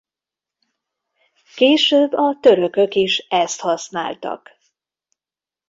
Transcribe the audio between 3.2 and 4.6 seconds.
ezt használtak.